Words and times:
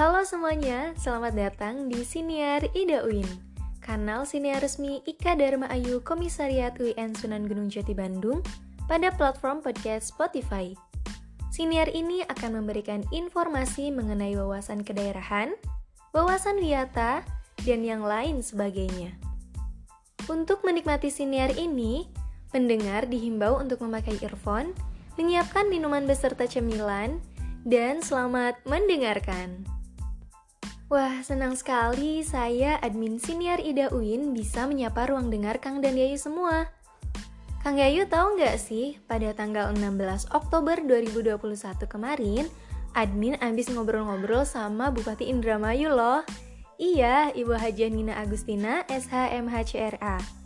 Halo 0.00 0.24
semuanya, 0.24 0.96
selamat 0.96 1.36
datang 1.36 1.92
di 1.92 2.00
Siniar 2.08 2.64
Ida 2.72 3.04
UIN 3.04 3.28
Kanal 3.84 4.24
siniar 4.24 4.64
resmi 4.64 5.04
Ika 5.04 5.36
Dharma 5.36 5.68
Ayu 5.68 6.00
Komisariat 6.00 6.72
UIN 6.80 7.12
Sunan 7.12 7.44
Gunung 7.44 7.68
Jati 7.68 7.92
Bandung 7.92 8.40
pada 8.88 9.12
platform 9.12 9.60
podcast 9.60 10.08
Spotify 10.08 10.72
Siniar 11.52 11.92
ini 11.92 12.24
akan 12.32 12.64
memberikan 12.64 13.04
informasi 13.12 13.92
mengenai 13.92 14.40
wawasan 14.40 14.88
kedaerahan, 14.88 15.52
wawasan 16.16 16.56
wisata, 16.64 17.20
dan 17.68 17.84
yang 17.84 18.00
lain 18.00 18.40
sebagainya 18.40 19.12
Untuk 20.32 20.64
menikmati 20.64 21.12
siniar 21.12 21.52
ini, 21.60 22.08
pendengar 22.48 23.04
dihimbau 23.04 23.60
untuk 23.60 23.84
memakai 23.84 24.16
earphone, 24.24 24.72
menyiapkan 25.20 25.68
minuman 25.68 26.08
beserta 26.08 26.48
cemilan, 26.48 27.20
dan 27.68 28.00
selamat 28.00 28.56
mendengarkan. 28.64 29.79
Wah, 30.90 31.22
senang 31.22 31.54
sekali 31.54 32.18
saya 32.26 32.74
admin 32.82 33.22
senior 33.22 33.62
Ida 33.62 33.94
Uin 33.94 34.34
bisa 34.34 34.66
menyapa 34.66 35.06
ruang 35.06 35.30
dengar 35.30 35.62
Kang 35.62 35.78
dan 35.78 35.94
Yayu 35.94 36.18
semua. 36.18 36.66
Kang 37.62 37.78
Yayu 37.78 38.10
tahu 38.10 38.34
nggak 38.34 38.58
sih, 38.58 38.98
pada 39.06 39.30
tanggal 39.30 39.70
16 39.70 40.34
Oktober 40.34 40.82
2021 40.82 41.38
kemarin, 41.86 42.42
admin 42.98 43.38
habis 43.38 43.70
ngobrol-ngobrol 43.70 44.42
sama 44.42 44.90
Bupati 44.90 45.30
Indramayu 45.30 45.94
loh. 45.94 46.26
Iya, 46.74 47.30
Ibu 47.38 47.54
Haji 47.54 47.86
Nina 47.86 48.18
Agustina, 48.18 48.82
SHMHCRA. 48.90 50.39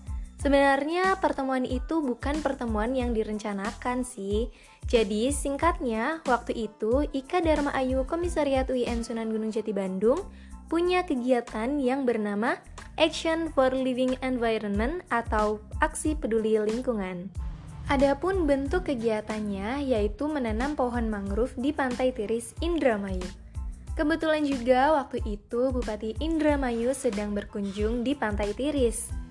Sebenarnya 0.44 1.16
pertemuan 1.24 1.64
itu 1.64 2.04
bukan 2.04 2.44
pertemuan 2.44 2.92
yang 2.92 3.16
direncanakan 3.16 4.04
sih. 4.04 4.52
Jadi 4.84 5.32
singkatnya, 5.32 6.20
waktu 6.28 6.68
itu 6.68 7.08
Ika 7.16 7.40
Dharma 7.40 7.72
Ayu 7.72 8.04
Komisariat 8.04 8.68
UIN 8.68 9.00
Sunan 9.00 9.32
Gunung 9.32 9.48
Jati 9.48 9.72
Bandung 9.72 10.20
punya 10.68 11.08
kegiatan 11.08 11.80
yang 11.80 12.04
bernama 12.04 12.60
Action 13.00 13.48
for 13.56 13.72
Living 13.72 14.20
Environment 14.20 15.00
atau 15.08 15.64
Aksi 15.80 16.12
Peduli 16.12 16.60
Lingkungan. 16.60 17.32
Adapun 17.88 18.44
bentuk 18.44 18.84
kegiatannya 18.92 19.80
yaitu 19.80 20.28
menanam 20.28 20.76
pohon 20.76 21.08
mangrove 21.08 21.56
di 21.56 21.72
Pantai 21.72 22.12
Tiris 22.12 22.52
Indramayu. 22.60 23.24
Kebetulan 23.96 24.44
juga 24.44 24.92
waktu 24.92 25.24
itu 25.24 25.72
Bupati 25.72 26.20
Indramayu 26.20 26.92
sedang 26.92 27.32
berkunjung 27.32 28.04
di 28.04 28.12
Pantai 28.12 28.52
Tiris. 28.52 29.23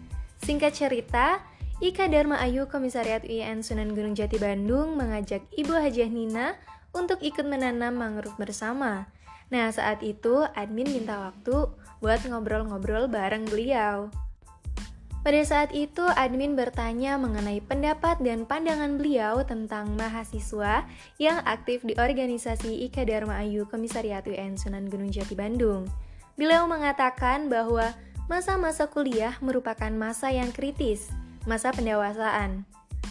Singkat 0.43 0.75
cerita, 0.75 1.39
Ika 1.79 2.11
Dharma 2.11 2.35
Ayu 2.43 2.67
Komisariat 2.67 3.23
UIN 3.23 3.63
Sunan 3.63 3.95
Gunung 3.95 4.11
Jati 4.11 4.35
Bandung 4.35 4.99
mengajak 4.99 5.39
Ibu 5.55 5.71
Hajah 5.71 6.11
Nina 6.11 6.59
untuk 6.91 7.23
ikut 7.23 7.47
menanam 7.47 7.95
mangrove 7.95 8.35
bersama. 8.35 9.07
Nah, 9.47 9.71
saat 9.71 10.03
itu 10.03 10.43
admin 10.51 10.91
minta 10.91 11.31
waktu 11.31 11.71
buat 12.03 12.27
ngobrol-ngobrol 12.27 13.07
bareng 13.07 13.47
beliau. 13.47 14.11
Pada 15.23 15.39
saat 15.47 15.71
itu, 15.71 16.03
admin 16.19 16.59
bertanya 16.59 17.15
mengenai 17.15 17.63
pendapat 17.63 18.19
dan 18.19 18.43
pandangan 18.43 18.99
beliau 18.99 19.47
tentang 19.47 19.95
mahasiswa 19.95 20.83
yang 21.23 21.39
aktif 21.47 21.87
di 21.87 21.95
organisasi 21.95 22.83
Ika 22.91 23.07
Dharma 23.07 23.39
Ayu 23.39 23.63
Komisariat 23.71 24.27
UN 24.27 24.59
Sunan 24.59 24.91
Gunung 24.91 25.07
Jati 25.07 25.39
Bandung. 25.39 25.87
Beliau 26.35 26.67
mengatakan 26.67 27.47
bahwa 27.47 27.95
Masa-masa 28.31 28.87
kuliah 28.87 29.35
merupakan 29.43 29.91
masa 29.91 30.31
yang 30.31 30.55
kritis, 30.55 31.11
masa 31.43 31.75
pendewasaan. 31.75 32.63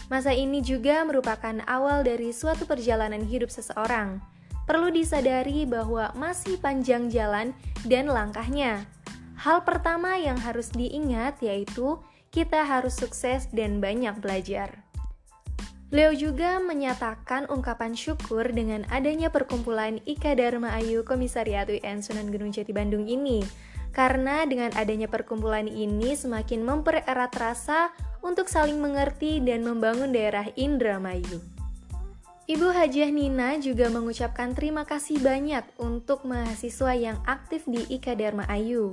Masa 0.09 0.33
ini 0.33 0.65
juga 0.65 1.05
merupakan 1.05 1.61
awal 1.69 2.01
dari 2.01 2.33
suatu 2.33 2.65
perjalanan 2.65 3.21
hidup 3.21 3.53
seseorang. 3.53 4.17
Perlu 4.65 4.89
disadari 4.89 5.69
bahwa 5.69 6.09
masih 6.17 6.57
panjang 6.57 7.13
jalan 7.13 7.53
dan 7.85 8.09
langkahnya. 8.09 8.89
Hal 9.37 9.61
pertama 9.61 10.17
yang 10.17 10.39
harus 10.41 10.73
diingat 10.73 11.37
yaitu 11.45 12.01
kita 12.33 12.65
harus 12.65 12.97
sukses 12.97 13.45
dan 13.53 13.77
banyak 13.77 14.17
belajar. 14.17 14.81
Leo 15.93 16.09
juga 16.17 16.57
menyatakan 16.57 17.45
ungkapan 17.53 17.93
syukur 17.93 18.49
dengan 18.49 18.81
adanya 18.89 19.29
perkumpulan 19.29 20.01
Ika 20.09 20.33
Dharma 20.33 20.73
Ayu 20.73 21.05
Komisariat 21.05 21.69
UN 21.69 22.01
Sunan 22.01 22.33
Gunung 22.33 22.49
Jati 22.49 22.73
Bandung 22.73 23.05
ini 23.05 23.45
karena 23.93 24.43
dengan 24.49 24.73
adanya 24.73 25.05
perkumpulan 25.05 25.69
ini 25.69 26.17
semakin 26.17 26.65
mempererat 26.65 27.31
rasa 27.37 27.93
untuk 28.25 28.49
saling 28.49 28.81
mengerti 28.81 29.37
dan 29.39 29.61
membangun 29.61 30.09
daerah 30.09 30.49
Indramayu. 30.57 31.39
Ibu 32.43 32.75
Hajiah 32.75 33.07
Nina 33.07 33.55
juga 33.55 33.87
mengucapkan 33.87 34.51
terima 34.51 34.83
kasih 34.83 35.15
banyak 35.23 35.63
untuk 35.79 36.27
mahasiswa 36.27 36.91
yang 36.91 37.15
aktif 37.23 37.63
di 37.63 37.87
Ika 37.87 38.19
Dharma 38.19 38.43
Ayu. 38.51 38.91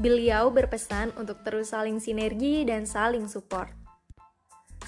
Beliau 0.00 0.48
berpesan 0.48 1.12
untuk 1.20 1.44
terus 1.44 1.76
saling 1.76 2.00
sinergi 2.00 2.64
dan 2.64 2.88
saling 2.88 3.28
support. 3.28 3.68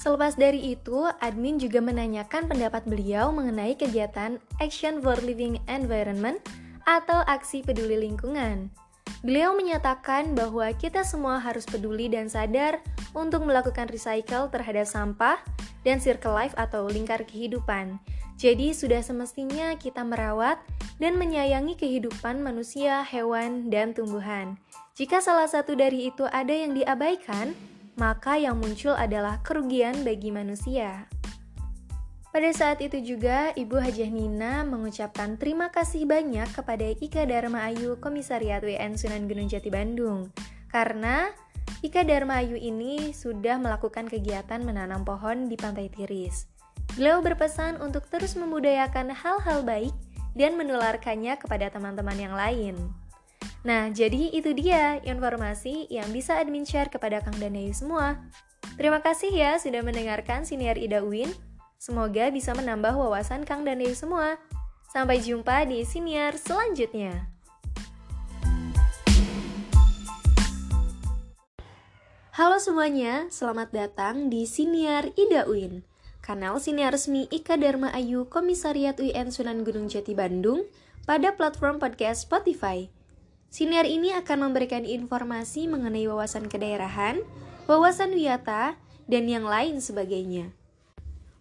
Selepas 0.01 0.41
dari 0.41 0.73
itu, 0.73 1.05
admin 1.21 1.61
juga 1.61 1.85
menanyakan 1.85 2.49
pendapat 2.49 2.87
beliau 2.89 3.29
mengenai 3.29 3.77
kegiatan 3.77 4.41
Action 4.57 5.05
for 5.05 5.19
Living 5.21 5.61
Environment 5.69 6.41
atau 6.89 7.21
Aksi 7.29 7.61
Peduli 7.61 8.09
Lingkungan. 8.09 8.88
Beliau 9.21 9.53
menyatakan 9.57 10.33
bahwa 10.33 10.71
kita 10.77 11.03
semua 11.03 11.43
harus 11.43 11.67
peduli 11.67 12.07
dan 12.07 12.31
sadar 12.31 12.79
untuk 13.13 13.43
melakukan 13.45 13.91
recycle 13.91 14.47
terhadap 14.49 14.87
sampah 14.87 15.39
dan 15.83 15.99
circle 15.99 16.35
life 16.35 16.55
atau 16.55 16.87
lingkar 16.87 17.27
kehidupan. 17.27 17.99
Jadi 18.39 18.71
sudah 18.71 19.03
semestinya 19.03 19.75
kita 19.75 20.07
merawat 20.07 20.63
dan 21.03 21.19
menyayangi 21.19 21.75
kehidupan 21.75 22.39
manusia, 22.39 23.03
hewan, 23.03 23.67
dan 23.67 23.91
tumbuhan. 23.91 24.55
Jika 24.95 25.19
salah 25.19 25.51
satu 25.51 25.75
dari 25.75 26.07
itu 26.11 26.23
ada 26.31 26.55
yang 26.55 26.71
diabaikan, 26.75 27.55
maka 27.99 28.39
yang 28.39 28.63
muncul 28.63 28.95
adalah 28.95 29.43
kerugian 29.43 30.07
bagi 30.07 30.31
manusia. 30.31 31.11
Pada 32.29 32.53
saat 32.53 32.85
itu 32.85 33.01
juga, 33.01 33.57
Ibu 33.57 33.81
Hajah 33.81 34.13
Nina 34.13 34.61
mengucapkan 34.61 35.41
terima 35.41 35.73
kasih 35.73 36.05
banyak 36.05 36.45
kepada 36.53 36.85
Ika 37.01 37.25
Dharma 37.25 37.73
Ayu 37.73 37.97
Komisariat 38.05 38.61
WN 38.61 39.01
Sunan 39.01 39.25
Gunung 39.25 39.49
Jati 39.49 39.73
Bandung 39.73 40.29
karena 40.69 41.33
Ika 41.81 42.05
Dharma 42.05 42.45
Ayu 42.45 42.61
ini 42.61 43.17
sudah 43.17 43.57
melakukan 43.57 44.13
kegiatan 44.13 44.61
menanam 44.61 45.09
pohon 45.09 45.49
di 45.49 45.57
Pantai 45.57 45.89
Tiris. 45.89 46.45
Beliau 47.01 47.25
berpesan 47.25 47.81
untuk 47.81 48.05
terus 48.13 48.37
membudayakan 48.37 49.09
hal-hal 49.09 49.65
baik 49.65 49.97
dan 50.37 50.61
menularkannya 50.61 51.41
kepada 51.41 51.73
teman-teman 51.73 52.19
yang 52.21 52.35
lain. 52.37 52.77
Nah, 53.65 53.89
jadi 53.89 54.37
itu 54.37 54.53
dia 54.53 55.01
informasi 55.01 55.89
yang 55.89 56.13
bisa 56.13 56.37
admin 56.37 56.69
share 56.69 56.93
kepada 56.93 57.25
Kang 57.25 57.41
Danayu 57.41 57.73
semua. 57.73 58.21
Terima 58.77 59.01
kasih 59.01 59.33
ya 59.33 59.57
sudah 59.57 59.83
mendengarkan 59.83 60.45
siniar 60.45 60.77
Ida 60.77 61.03
Uin. 61.03 61.48
Semoga 61.79 62.27
bisa 62.35 62.59
menambah 62.59 62.91
wawasan 62.91 63.47
Kang 63.47 63.63
dan 63.63 63.79
Dewi 63.79 63.95
semua. 63.95 64.35
Sampai 64.91 65.23
jumpa 65.23 65.63
di 65.63 65.87
siniar 65.87 66.35
selanjutnya. 66.35 67.31
Halo 72.35 72.59
semuanya, 72.59 73.31
selamat 73.31 73.71
datang 73.71 74.27
di 74.27 74.43
Siniar 74.43 75.15
Ida 75.15 75.47
Uin, 75.47 75.87
kanal 76.19 76.59
siniar 76.59 76.95
resmi 76.95 77.31
Ika 77.31 77.55
Dharma 77.55 77.95
Ayu 77.95 78.27
Komisariat 78.27 78.99
UIN 78.99 79.31
Sunan 79.31 79.63
Gunung 79.63 79.87
Jati 79.87 80.19
Bandung 80.19 80.67
pada 81.07 81.35
platform 81.35 81.79
podcast 81.79 82.27
Spotify. 82.27 82.91
Siniar 83.55 83.87
ini 83.87 84.15
akan 84.19 84.51
memberikan 84.51 84.83
informasi 84.83 85.71
mengenai 85.71 86.11
wawasan 86.11 86.51
kedaerahan, 86.51 87.23
wawasan 87.71 88.19
wisata, 88.19 88.75
dan 89.07 89.31
yang 89.31 89.47
lain 89.47 89.79
sebagainya. 89.79 90.58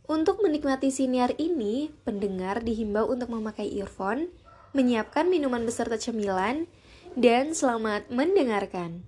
Untuk 0.08 0.40
menikmati 0.40 0.88
siniar 0.88 1.36
ini, 1.36 1.92
pendengar 2.08 2.64
dihimbau 2.64 3.12
untuk 3.12 3.28
memakai 3.28 3.68
earphone, 3.76 4.32
menyiapkan 4.72 5.28
minuman 5.28 5.68
beserta 5.68 6.00
cemilan, 6.00 6.64
dan 7.20 7.52
selamat 7.52 8.08
mendengarkan. 8.08 9.04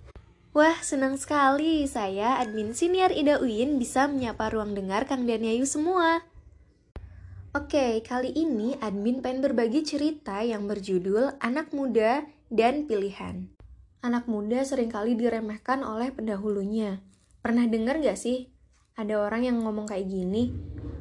Wah, 0.52 0.76
senang 0.84 1.16
sekali 1.16 1.88
saya 1.88 2.36
admin 2.36 2.76
siniar 2.76 3.16
Ida 3.16 3.40
Uin 3.40 3.80
bisa 3.80 4.12
menyapa 4.12 4.52
ruang 4.52 4.76
dengar 4.76 5.08
Kang 5.08 5.24
dan 5.24 5.40
Yayu 5.40 5.64
semua. 5.64 6.20
Oke, 7.56 8.04
kali 8.04 8.36
ini 8.36 8.76
admin 8.84 9.24
pengen 9.24 9.40
berbagi 9.40 9.80
cerita 9.80 10.44
yang 10.44 10.68
berjudul 10.68 11.40
Anak 11.40 11.72
Muda 11.72 12.28
dan 12.52 12.84
Pilihan. 12.84 13.48
Anak 14.04 14.28
muda 14.28 14.60
sering 14.68 14.92
kali 14.92 15.16
diremehkan 15.16 15.80
oleh 15.80 16.12
pendahulunya. 16.12 17.00
Pernah 17.40 17.64
dengar 17.68 17.96
gak 18.04 18.20
sih? 18.20 18.52
Ada 18.98 19.20
orang 19.20 19.46
yang 19.46 19.62
ngomong 19.62 19.90
kayak 19.90 20.10
gini, 20.10 20.54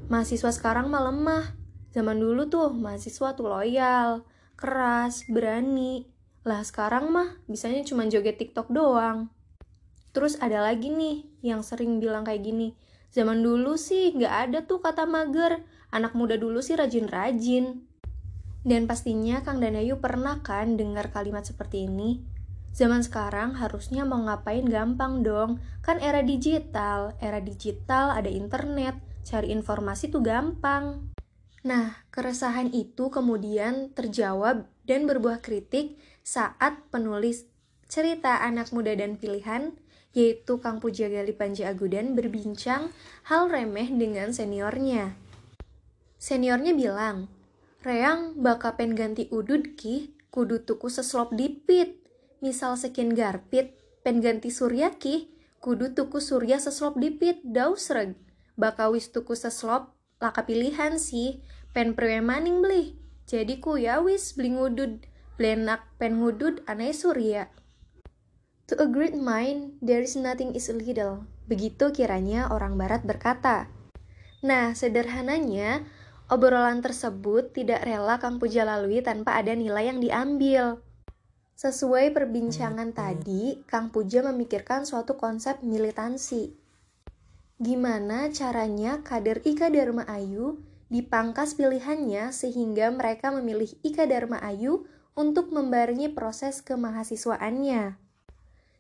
mahasiswa 0.09 0.51
sekarang 0.53 0.89
mah 0.89 1.09
lemah. 1.09 1.45
Zaman 1.89 2.21
dulu 2.21 2.45
tuh 2.49 2.69
mahasiswa 2.69 3.33
tuh 3.33 3.49
loyal, 3.49 4.25
keras, 4.53 5.25
berani. 5.25 6.05
Lah 6.45 6.61
sekarang 6.61 7.09
mah 7.09 7.41
bisanya 7.49 7.81
cuma 7.85 8.05
joget 8.05 8.37
TikTok 8.37 8.69
doang. 8.69 9.33
Terus 10.13 10.37
ada 10.41 10.65
lagi 10.65 10.89
nih 10.89 11.25
yang 11.45 11.61
sering 11.61 12.01
bilang 12.01 12.25
kayak 12.25 12.41
gini, 12.41 12.73
zaman 13.13 13.41
dulu 13.45 13.77
sih 13.77 14.13
nggak 14.13 14.35
ada 14.49 14.59
tuh 14.65 14.81
kata 14.81 15.05
mager, 15.05 15.61
anak 15.93 16.17
muda 16.17 16.37
dulu 16.37 16.61
sih 16.61 16.77
rajin-rajin. 16.77 17.85
Dan 18.59 18.85
pastinya 18.85 19.39
Kang 19.45 19.63
Danayu 19.63 20.03
pernah 20.03 20.43
kan 20.43 20.75
dengar 20.75 21.09
kalimat 21.15 21.47
seperti 21.47 21.87
ini? 21.87 22.38
Zaman 22.73 23.01
sekarang 23.03 23.57
harusnya 23.59 24.05
mau 24.05 24.21
ngapain 24.23 24.63
gampang 24.65 25.25
dong, 25.25 25.59
kan 25.81 25.97
era 25.99 26.21
digital, 26.23 27.17
era 27.19 27.41
digital 27.43 28.13
ada 28.13 28.29
internet, 28.29 28.95
cari 29.25 29.51
informasi 29.51 30.09
tuh 30.13 30.23
gampang. 30.23 31.09
Nah, 31.67 32.07
keresahan 32.13 32.71
itu 32.71 33.11
kemudian 33.11 33.91
terjawab 33.91 34.69
dan 34.87 35.05
berbuah 35.09 35.43
kritik 35.43 35.99
saat 36.23 36.87
penulis 36.87 37.49
cerita 37.89 38.39
anak 38.39 38.71
muda 38.71 38.95
dan 38.95 39.19
pilihan, 39.19 39.75
yaitu 40.13 40.57
Kang 40.61 40.79
Puja 40.79 41.09
Gali 41.11 41.35
Panji 41.35 41.67
Agudan 41.67 42.15
berbincang 42.15 42.93
hal 43.27 43.49
remeh 43.51 43.89
dengan 43.91 44.31
seniornya. 44.31 45.13
Seniornya 46.17 46.73
bilang, 46.73 47.27
Reang 47.79 48.35
baka 48.35 48.75
pen 48.75 48.91
ganti 48.91 49.31
udud 49.31 49.79
ki, 49.79 50.11
kudu 50.35 50.67
tuku 50.67 50.91
seslop 50.91 51.31
dipit. 51.31 51.95
Misal 52.39 52.79
sekian 52.79 53.11
garpit, 53.15 53.75
pen 54.03 54.23
ganti 54.23 54.47
surya 54.47 54.95
ki, 54.95 55.27
kudu 55.59 55.91
tuku 55.91 56.23
surya 56.23 56.59
seslop 56.59 56.95
dipit, 56.95 57.43
daus 57.43 57.91
reg. 57.91 58.15
Baka 58.55 58.87
wis 58.91 59.11
tuku 59.11 59.35
seslop, 59.35 59.91
laka 60.23 60.47
pilihan 60.47 60.95
sih, 60.95 61.43
pen 61.75 61.95
prewe 61.95 62.23
maning 62.23 62.63
beli. 62.63 62.95
Jadi 63.27 63.59
ku 63.59 63.75
ya 63.75 63.99
wis 63.99 64.33
beli 64.33 64.55
ngudud, 64.55 65.03
blenak 65.35 65.83
pen 65.99 66.23
ngudud 66.23 66.63
aneh 66.67 66.95
surya. 66.95 67.51
To 68.71 68.77
a 68.79 68.87
great 68.87 69.17
mind, 69.17 69.81
there 69.83 69.99
is 69.99 70.15
nothing 70.15 70.55
is 70.55 70.71
little. 70.71 71.25
Begitu 71.49 71.89
kiranya 71.91 72.53
orang 72.53 72.77
barat 72.77 73.01
berkata. 73.01 73.67
Nah, 74.45 74.77
sederhananya, 74.77 75.83
Obrolan 76.29 76.85
tersebut 76.85 77.57
tidak 77.57 77.81
rela 77.81 78.21
Kang 78.21 78.37
Puja 78.37 78.61
lalui 78.61 79.01
tanpa 79.01 79.41
ada 79.41 79.49
nilai 79.57 79.89
yang 79.89 79.97
diambil. 79.97 80.77
Sesuai 81.59 82.15
perbincangan 82.15 82.95
tadi, 82.95 83.59
Kang 83.67 83.91
Puja 83.91 84.23
memikirkan 84.23 84.87
suatu 84.87 85.19
konsep 85.19 85.59
militansi. 85.59 86.55
Gimana 87.59 88.31
caranya 88.31 89.03
kader 89.03 89.43
Ika 89.43 89.67
Dharma 89.67 90.07
Ayu 90.07 90.63
dipangkas 90.87 91.59
pilihannya 91.59 92.31
sehingga 92.31 92.87
mereka 92.95 93.35
memilih 93.35 93.75
Ika 93.83 94.07
Dharma 94.07 94.39
Ayu 94.39 94.87
untuk 95.19 95.51
membarengi 95.51 96.07
proses 96.15 96.63
kemahasiswaannya. 96.63 97.99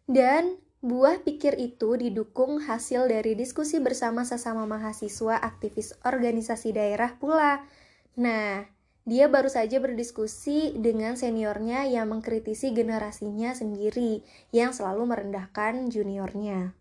Dan 0.07 0.55
Buah 0.79 1.19
pikir 1.27 1.59
itu 1.59 1.99
didukung 1.99 2.63
hasil 2.63 3.11
dari 3.11 3.35
diskusi 3.35 3.83
bersama 3.83 4.23
sesama 4.23 4.63
mahasiswa 4.63 5.35
aktivis 5.35 5.91
organisasi 6.07 6.71
daerah 6.71 7.19
pula. 7.19 7.67
Nah, 8.15 8.63
dia 9.09 9.25
baru 9.25 9.49
saja 9.49 9.81
berdiskusi 9.81 10.77
dengan 10.77 11.17
seniornya 11.17 11.89
yang 11.89 12.13
mengkritisi 12.13 12.69
generasinya 12.77 13.57
sendiri 13.57 14.21
yang 14.53 14.69
selalu 14.69 15.09
merendahkan 15.09 15.89
juniornya. 15.89 16.77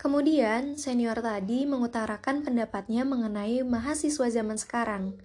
Kemudian, 0.00 0.80
senior 0.80 1.20
tadi 1.20 1.68
mengutarakan 1.68 2.40
pendapatnya 2.40 3.04
mengenai 3.04 3.60
mahasiswa 3.60 4.32
zaman 4.32 4.56
sekarang. 4.56 5.20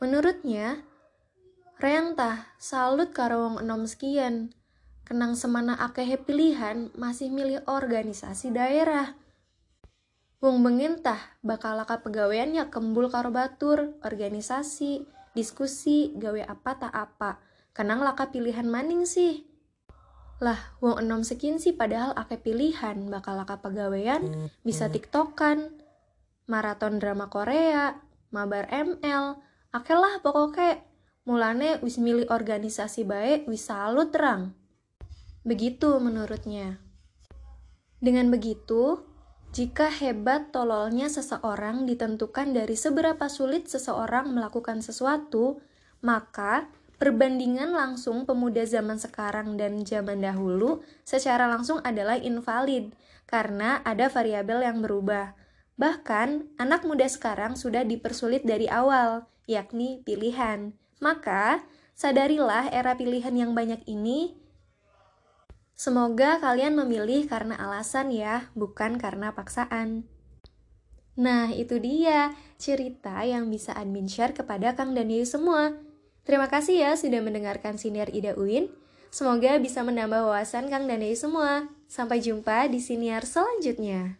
Menurutnya, 0.00 0.88
Reang 1.78 2.18
tah, 2.18 2.50
salut 2.58 3.14
karawong 3.14 3.62
enom 3.62 3.86
sekian, 3.86 4.50
kenang 5.06 5.38
semana 5.38 5.78
akehe 5.78 6.18
pilihan 6.18 6.90
masih 6.98 7.30
milih 7.30 7.62
organisasi 7.70 8.50
daerah. 8.50 9.14
Wong 10.42 10.58
bengintah 10.66 11.38
bakal 11.38 11.78
laka 11.78 12.02
pegawaiannya 12.02 12.66
kembul 12.74 13.06
karo 13.14 13.30
batur, 13.30 13.94
organisasi, 14.02 15.06
diskusi, 15.38 16.10
gawe 16.18 16.42
apa 16.50 16.70
tak 16.74 16.90
apa. 16.90 17.38
Kenang 17.70 18.02
laka 18.02 18.34
pilihan 18.34 18.66
maning 18.66 19.06
sih. 19.06 19.46
Lah, 20.42 20.58
wong 20.82 20.98
enom 20.98 21.22
sekin 21.22 21.62
sih 21.62 21.78
padahal 21.78 22.14
ake 22.18 22.42
pilihan 22.42 23.06
bakal 23.06 23.38
laka 23.38 23.62
pegawaian, 23.62 24.50
bisa 24.66 24.90
tiktokan, 24.90 25.78
maraton 26.50 26.98
drama 26.98 27.30
Korea, 27.30 27.98
mabar 28.34 28.66
ML, 28.70 29.38
akelah 29.70 30.18
pokoknya 30.22 30.82
mulane 31.26 31.78
wis 31.82 31.98
milih 32.02 32.26
organisasi 32.30 33.06
baik 33.06 33.46
wis 33.46 33.66
salut 33.66 34.10
terang. 34.10 34.54
Begitu 35.42 35.98
menurutnya. 36.02 36.82
Dengan 37.98 38.30
begitu, 38.30 39.07
jika 39.58 39.90
hebat 39.90 40.54
tololnya 40.54 41.10
seseorang 41.10 41.82
ditentukan 41.82 42.54
dari 42.54 42.78
seberapa 42.78 43.26
sulit 43.26 43.66
seseorang 43.66 44.30
melakukan 44.30 44.78
sesuatu, 44.86 45.58
maka 45.98 46.70
perbandingan 47.02 47.74
langsung 47.74 48.22
pemuda 48.22 48.62
zaman 48.62 49.02
sekarang 49.02 49.58
dan 49.58 49.82
zaman 49.82 50.22
dahulu 50.22 50.86
secara 51.02 51.50
langsung 51.50 51.82
adalah 51.82 52.22
invalid 52.22 52.94
karena 53.26 53.82
ada 53.82 54.06
variabel 54.06 54.62
yang 54.62 54.78
berubah. 54.78 55.34
Bahkan, 55.74 56.54
anak 56.62 56.86
muda 56.86 57.10
sekarang 57.10 57.58
sudah 57.58 57.82
dipersulit 57.82 58.46
dari 58.46 58.70
awal, 58.70 59.26
yakni 59.50 60.06
pilihan. 60.06 60.70
Maka, 61.02 61.66
sadarilah 61.98 62.70
era 62.70 62.94
pilihan 62.94 63.34
yang 63.34 63.58
banyak 63.58 63.82
ini 63.90 64.38
Semoga 65.78 66.42
kalian 66.42 66.74
memilih 66.74 67.30
karena 67.30 67.54
alasan 67.54 68.10
ya, 68.10 68.50
bukan 68.58 68.98
karena 68.98 69.30
paksaan. 69.30 70.10
Nah, 71.14 71.54
itu 71.54 71.78
dia 71.78 72.34
cerita 72.58 73.22
yang 73.22 73.46
bisa 73.46 73.78
admin 73.78 74.10
share 74.10 74.34
kepada 74.34 74.74
Kang 74.74 74.98
dan 74.98 75.06
Yu 75.06 75.22
semua. 75.22 75.78
Terima 76.26 76.50
kasih 76.50 76.82
ya 76.82 76.90
sudah 76.98 77.22
mendengarkan 77.22 77.78
Siniar 77.78 78.10
Ida 78.10 78.34
Uin. 78.34 78.74
Semoga 79.14 79.54
bisa 79.62 79.86
menambah 79.86 80.26
wawasan 80.26 80.66
Kang 80.66 80.90
dan 80.90 80.98
Yu 80.98 81.14
semua. 81.14 81.70
Sampai 81.86 82.26
jumpa 82.26 82.66
di 82.66 82.82
Siniar 82.82 83.22
selanjutnya. 83.22 84.18